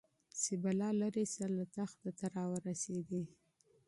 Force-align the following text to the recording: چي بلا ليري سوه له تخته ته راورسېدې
چي 0.39 0.53
بلا 0.63 0.89
ليري 0.99 1.25
سوه 1.33 1.47
له 1.57 1.65
تخته 1.75 2.09
ته 2.17 2.25
راورسېدې 2.35 3.23